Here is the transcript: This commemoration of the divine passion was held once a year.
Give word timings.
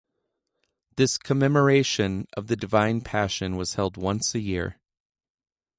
This 0.95 1.19
commemoration 1.19 2.25
of 2.33 2.47
the 2.47 2.55
divine 2.55 3.01
passion 3.01 3.55
was 3.55 3.75
held 3.75 3.97
once 3.97 4.33
a 4.33 4.39
year. 4.39 4.79